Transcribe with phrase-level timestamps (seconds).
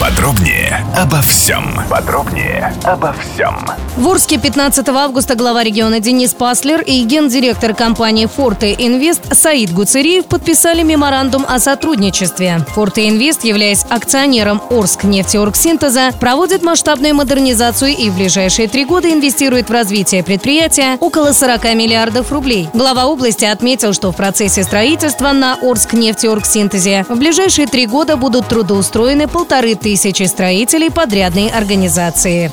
[0.00, 1.64] Подробнее обо всем.
[1.88, 3.56] Подробнее обо всем.
[3.96, 10.26] В Орске 15 августа глава региона Денис Паслер и гендиректор компании «Форте Инвест» Саид Гуцериев
[10.26, 12.58] подписали меморандум о сотрудничестве.
[12.74, 19.70] «Форте Инвест», являясь акционером Орск нефтеоргсинтеза, проводит масштабную модернизацию и в ближайшие три года инвестирует
[19.70, 22.68] в развитие предприятия около 40 миллиардов рублей.
[22.74, 28.46] Глава области отметил, что в процессе строительства на Орск нефтеоргсинтезе в ближайшие три года будут
[28.48, 32.50] трудоустроены полторы тысячи строителей подрядной организации.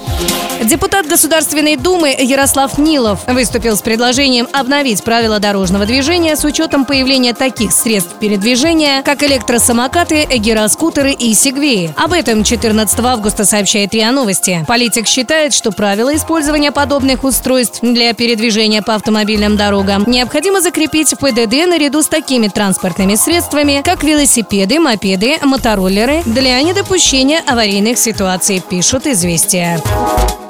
[0.64, 7.34] Депутат Государственной Думы Ярослав Нилов выступил с предложением обновить правила дорожного движения с учетом появления
[7.34, 11.94] таких средств передвижения, как электросамокаты, гироскутеры и сегвеи.
[11.98, 14.64] Об этом 14 августа сообщает РИА Новости.
[14.68, 21.18] Политик считает, что правила использования подобных устройств для передвижения по автомобильным дорогам необходимо закрепить в
[21.18, 29.08] ПДД наряду с такими транспортными средствами, как велосипеды, мопеды, мотороллеры для недопущения аварийных ситуаций, пишут
[29.08, 29.82] «Известия».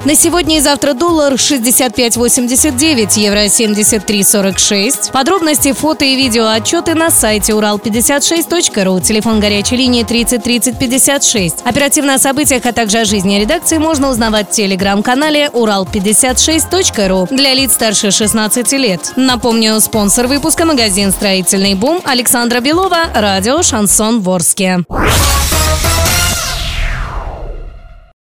[0.04, 5.12] На сегодня и завтра доллар 65.89, евро 73.46.
[5.12, 9.00] Подробности, фото и видео отчеты на сайте урал56.ру.
[9.00, 11.56] Телефон горячей линии 30 30 56.
[11.64, 17.72] Оперативно о событиях, а также о жизни редакции можно узнавать в телеграм-канале урал56.ру для лиц
[17.72, 19.12] старше 16 лет.
[19.16, 24.84] Напомню, спонсор выпуска магазин «Строительный бум» Александра Белова, радио «Шансон Ворске».